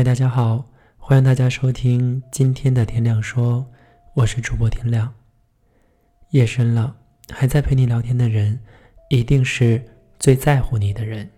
[0.00, 0.64] 嗨，大家好，
[0.96, 3.66] 欢迎大家收听今天的天亮说，
[4.14, 5.12] 我是主播天亮。
[6.30, 6.96] 夜深了，
[7.28, 8.58] 还在陪你聊天的人，
[9.10, 9.84] 一定是
[10.18, 11.28] 最在乎你的人。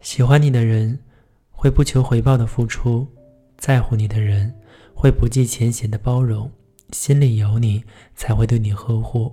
[0.00, 0.98] 喜欢你的人
[1.52, 3.06] 会不求回报的付出，
[3.56, 4.52] 在乎你的人
[4.96, 6.50] 会不计前嫌的包容，
[6.90, 7.84] 心里有你
[8.16, 9.32] 才会对你呵护，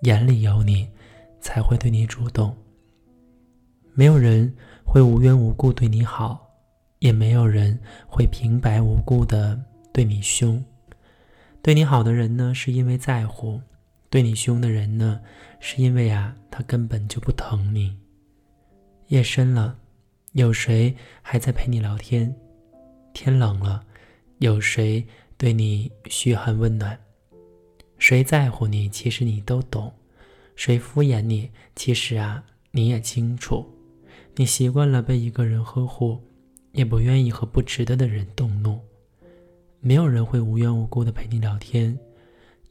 [0.00, 0.90] 眼里有你
[1.40, 2.52] 才会对你主动。
[3.94, 4.52] 没有人
[4.84, 6.50] 会无缘无故对你好，
[6.98, 10.62] 也没有人会平白无故的对你凶。
[11.62, 13.60] 对你好的人呢，是因为在乎；
[14.10, 15.20] 对你凶的人呢，
[15.60, 17.96] 是因为啊，他根本就不疼你。
[19.08, 19.78] 夜深了，
[20.32, 22.34] 有谁还在陪你聊天？
[23.14, 23.84] 天冷了，
[24.38, 26.98] 有谁对你嘘寒问暖？
[27.98, 29.92] 谁在乎你，其实你都懂；
[30.56, 33.64] 谁敷衍你，其实啊，你也清楚。
[34.34, 36.18] 你习惯了被一个人呵护，
[36.72, 38.80] 也不愿意和不值得的人动怒。
[39.80, 41.98] 没有人会无缘无故的陪你聊天，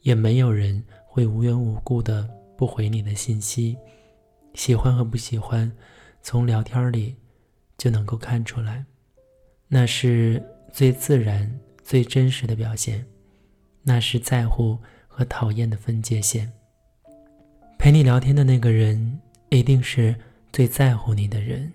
[0.00, 3.76] 也没有人会无缘无故的不回你的信息。
[4.54, 5.70] 喜欢和不喜欢，
[6.20, 7.14] 从聊天里
[7.78, 8.84] 就能够看出来，
[9.68, 13.06] 那是最自然、最真实的表现，
[13.84, 16.52] 那是在乎和讨厌的分界线。
[17.78, 20.12] 陪你聊天的那个人，一定是。
[20.52, 21.72] 最在乎你的人，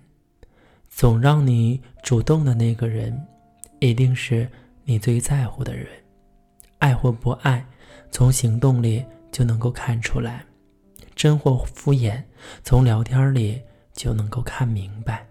[0.88, 3.26] 总让你主动的那个人，
[3.80, 4.48] 一定是
[4.84, 5.86] 你最在乎的人。
[6.78, 7.66] 爱或不爱，
[8.12, 10.44] 从行动里就能够看出来；
[11.16, 12.22] 真或敷衍，
[12.62, 13.60] 从聊天里
[13.92, 15.26] 就能够看明白。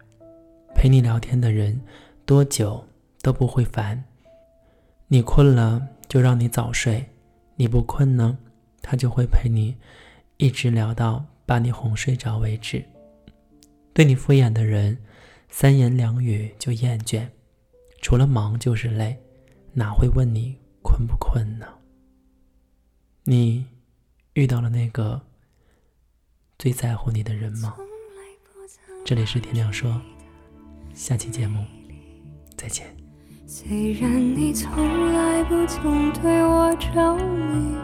[0.75, 1.81] 陪你聊天的人，
[2.25, 2.86] 多久
[3.22, 4.03] 都不会烦。
[5.08, 7.09] 你困了就让你早睡，
[7.56, 8.38] 你不困呢，
[8.81, 9.78] 他就会陪你
[10.36, 12.84] 一直聊到把你哄睡着为止。
[13.98, 15.00] 对你敷衍的人，
[15.50, 17.30] 三言两语就厌倦，
[18.00, 19.17] 除了忙就是累，
[19.73, 21.66] 哪会问你困不困呢？
[23.24, 23.66] 你
[24.34, 25.19] 遇到了那个
[26.59, 27.75] 最在乎你的人吗？
[29.03, 30.00] 这里是天亮说，
[30.94, 31.66] 下期节目
[32.56, 32.96] 再见。
[33.47, 37.75] 虽然你从来不曾对我着迷，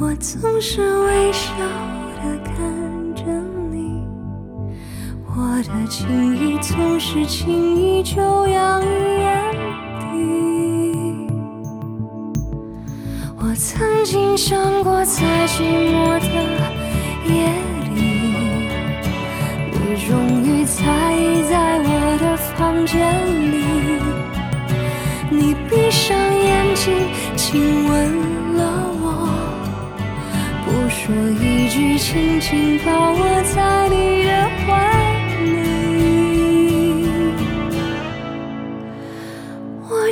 [0.00, 1.56] 我总是微笑
[2.16, 2.75] 的看。
[5.48, 8.86] 我的情意总是轻易就洋溢
[9.20, 9.54] 眼
[10.00, 10.10] 底。
[13.38, 16.26] 我曾经想过，在寂寞的
[17.32, 17.46] 夜
[17.94, 17.96] 里，
[19.70, 20.10] 你终
[20.42, 20.82] 于在
[21.14, 21.88] 意在我
[22.20, 22.98] 的房间
[23.52, 23.54] 里。
[25.30, 26.92] 你闭上眼睛，
[27.36, 27.92] 亲吻
[28.56, 28.60] 了
[29.00, 29.30] 我，
[30.64, 34.30] 不说一句，轻轻抱我在你的
[34.66, 34.95] 怀。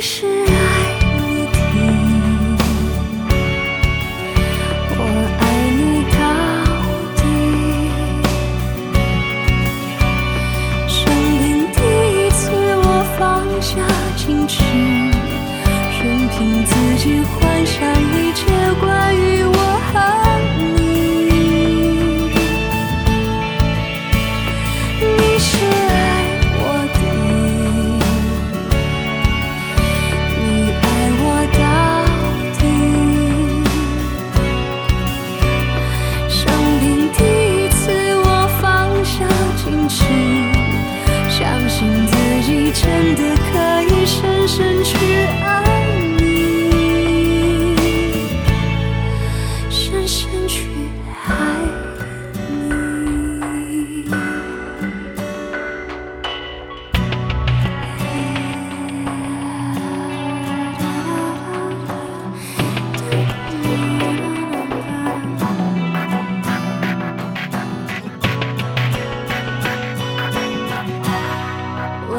[0.07, 0.29] 是爱
[1.17, 1.17] 你
[1.51, 1.57] 的，
[4.91, 4.99] 我
[5.39, 5.81] 爱你
[6.13, 6.15] 到
[7.15, 7.19] 底。
[10.87, 10.93] 生
[11.39, 11.41] 平
[11.73, 11.79] 第
[12.13, 12.37] 一次，
[12.83, 13.19] 我放
[13.59, 13.73] 下
[14.15, 14.53] 矜持，
[16.03, 17.73] 任凭自己幻想
[18.13, 18.45] 一切
[18.79, 19.57] 关于我
[19.91, 19.93] 和